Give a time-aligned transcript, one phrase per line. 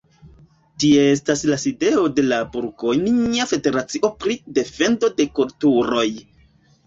[0.83, 6.09] Tie estas la sidejo de la burgonja federacio pri defendo de kulturoj.